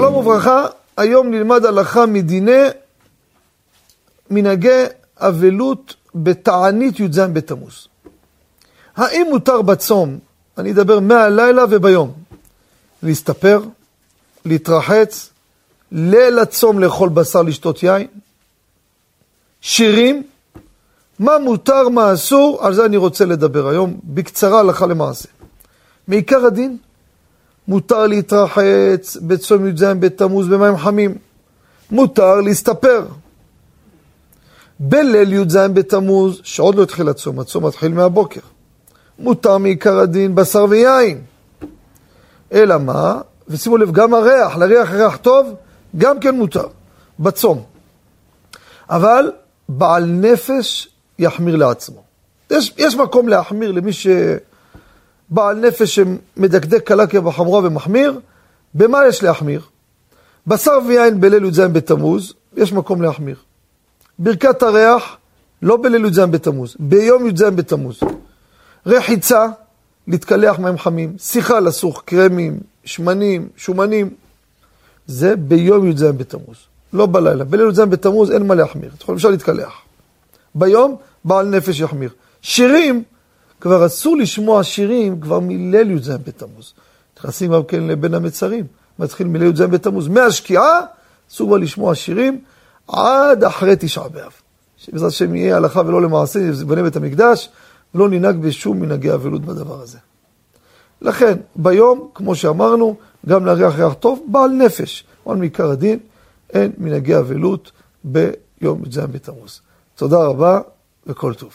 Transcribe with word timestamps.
שלום 0.00 0.14
וברכה, 0.16 0.66
היום 0.96 1.30
נלמד 1.30 1.64
הלכה 1.64 2.06
מדיני 2.06 2.62
מנהגי 4.30 4.84
אבלות 5.16 5.94
בתענית 6.14 7.00
י"ז 7.00 7.18
בתמוז. 7.18 7.88
האם 8.96 9.26
מותר 9.30 9.62
בצום, 9.62 10.18
אני 10.58 10.72
אדבר 10.72 11.00
מהלילה 11.00 11.64
וביום, 11.70 12.12
להסתפר, 13.02 13.62
להתרחץ, 14.44 15.30
ליל 15.92 16.38
הצום 16.38 16.78
לאכול 16.78 17.08
בשר, 17.08 17.42
לשתות 17.42 17.82
יין, 17.82 18.06
שירים, 19.60 20.22
מה 21.18 21.38
מותר, 21.38 21.88
מה 21.88 22.12
אסור, 22.12 22.58
על 22.66 22.74
זה 22.74 22.84
אני 22.84 22.96
רוצה 22.96 23.24
לדבר 23.24 23.68
היום, 23.68 24.00
בקצרה 24.04 24.60
הלכה 24.60 24.86
למעשה. 24.86 25.28
מעיקר 26.08 26.46
הדין, 26.46 26.76
מותר 27.70 28.06
להתרחץ 28.06 29.16
בצום 29.22 29.66
י"ז 29.66 29.82
בתמוז 29.82 30.48
במים 30.48 30.76
חמים. 30.76 31.14
מותר 31.90 32.40
להסתפר. 32.40 33.06
בליל 34.80 35.32
י"ז 35.32 35.56
בתמוז, 35.56 36.40
שעוד 36.42 36.74
לא 36.74 36.82
התחיל 36.82 37.08
הצום, 37.08 37.40
הצום 37.40 37.66
מתחיל 37.66 37.92
מהבוקר. 37.92 38.40
מותר 39.18 39.58
מעיקר 39.58 39.98
הדין 39.98 40.34
בשר 40.34 40.66
ויין. 40.68 41.20
אלא 42.52 42.78
מה? 42.78 43.20
ושימו 43.48 43.76
לב, 43.76 43.92
גם 43.92 44.14
הריח, 44.14 44.56
לריח 44.56 44.90
ריח 44.90 45.16
טוב, 45.16 45.54
גם 45.98 46.20
כן 46.20 46.34
מותר, 46.34 46.66
בצום. 47.20 47.62
אבל 48.90 49.32
בעל 49.68 50.04
נפש 50.04 50.88
יחמיר 51.18 51.56
לעצמו. 51.56 52.02
יש, 52.50 52.74
יש 52.78 52.94
מקום 52.94 53.28
להחמיר 53.28 53.72
למי 53.72 53.92
ש... 53.92 54.06
בעל 55.30 55.56
נפש 55.56 56.00
שמדקדק 56.00 56.86
קלה 56.86 57.06
כבחמורה 57.06 57.60
ומחמיר, 57.64 58.20
במה 58.74 59.06
יש 59.08 59.22
להחמיר? 59.22 59.62
בשר 60.46 60.78
ויין 60.88 61.20
בליל 61.20 61.44
י"ז 61.44 61.60
בתמוז, 61.60 62.34
יש 62.56 62.72
מקום 62.72 63.02
להחמיר. 63.02 63.36
ברכת 64.18 64.62
הריח, 64.62 65.16
לא 65.62 65.76
בליל 65.82 66.04
י"ז 66.04 66.18
בתמוז, 66.18 66.76
ביום 66.78 67.26
י"ז 67.26 67.42
בתמוז. 67.42 68.00
רחיצה, 68.86 69.46
להתקלח 70.08 70.58
מים 70.58 70.78
חמים, 70.78 71.14
שיחה 71.18 71.60
לסוך 71.60 72.02
קרמים, 72.04 72.60
שמנים, 72.84 73.48
שומנים, 73.56 74.10
זה 75.06 75.36
ביום 75.36 75.86
י"ז 75.86 76.02
בתמוז, 76.02 76.56
לא 76.92 77.06
בלילה. 77.06 77.44
בליל 77.44 77.68
י"ז 77.68 77.80
בתמוז 77.80 78.30
אין 78.30 78.46
מה 78.46 78.54
להחמיר, 78.54 78.90
אפשר 79.14 79.30
להתקלח. 79.30 79.72
ביום, 80.54 80.96
בעל 81.24 81.46
נפש 81.46 81.80
יחמיר. 81.80 82.10
שירים, 82.42 83.02
כבר 83.60 83.86
אסור 83.86 84.16
לשמוע 84.16 84.64
שירים 84.64 85.20
כבר 85.20 85.40
מליל 85.40 85.90
י"ז 85.90 86.10
בתמוז. 86.10 86.72
נכנסים 87.18 87.52
גם 87.52 87.64
כן 87.64 87.82
לבין 87.82 88.14
המצרים, 88.14 88.64
מתחיל 88.98 89.26
מליל 89.26 89.50
י"ז 89.50 89.60
בתמוז. 89.60 90.08
מהשקיעה 90.08 90.80
אסור 91.30 91.48
כבר 91.48 91.56
לשמוע 91.56 91.94
שירים 91.94 92.40
עד 92.88 93.44
אחרי 93.44 93.74
תשעה 93.78 94.08
באב. 94.08 94.32
שבעזרת 94.76 95.08
השם 95.08 95.34
יהיה 95.34 95.56
הלכה 95.56 95.80
ולא 95.86 96.02
למעשה, 96.02 96.40
יבנה 96.40 96.82
בית 96.82 96.96
המקדש, 96.96 97.48
ולא 97.94 98.08
ננהג 98.08 98.36
בשום 98.36 98.80
מנהגי 98.80 99.14
אבלות 99.14 99.42
בדבר 99.42 99.80
הזה. 99.80 99.98
לכן, 101.02 101.38
ביום, 101.56 102.08
כמו 102.14 102.34
שאמרנו, 102.34 102.96
גם 103.26 103.46
להריח 103.46 103.78
ריח 103.78 103.92
טוב, 103.92 104.24
בעל 104.26 104.50
נפש. 104.50 105.04
אבל 105.26 105.36
מעיקר 105.36 105.70
הדין, 105.70 105.98
אין 106.52 106.72
מנהגי 106.78 107.18
אבלות 107.18 107.72
ביום 108.04 108.82
י"ז 108.86 108.98
בתמוז. 108.98 109.60
תודה 109.94 110.18
רבה 110.18 110.60
וכל 111.06 111.34
טוב. 111.34 111.52